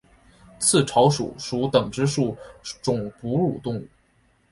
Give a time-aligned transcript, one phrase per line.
[0.57, 2.35] 刺巢鼠属等之数
[2.81, 3.87] 种哺乳动物。